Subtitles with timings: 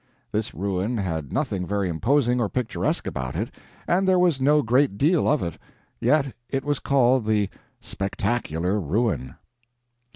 [0.31, 3.51] This ruin had nothing very imposing or picturesque about it,
[3.87, 5.59] and there was no great deal of it,
[5.99, 7.49] yet it was called the
[7.81, 9.35] "Spectacular Ruin."